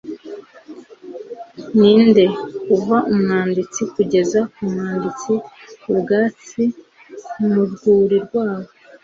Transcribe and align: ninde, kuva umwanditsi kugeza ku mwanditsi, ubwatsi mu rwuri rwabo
ninde, 1.79 2.23
kuva 2.67 2.97
umwanditsi 3.11 3.81
kugeza 3.93 4.39
ku 4.53 4.61
mwanditsi, 4.71 5.33
ubwatsi 5.91 6.63
mu 7.49 7.61
rwuri 7.71 8.17
rwabo 8.25 8.69